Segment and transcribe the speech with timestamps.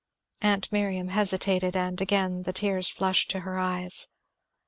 [0.41, 4.07] Aunt Miriam hesitated, and again the tears flushed to her eyes.